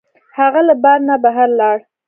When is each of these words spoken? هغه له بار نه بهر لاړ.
هغه 0.37 0.61
له 0.67 0.75
بار 0.83 0.99
نه 1.07 1.15
بهر 1.23 1.47
لاړ. 1.59 1.77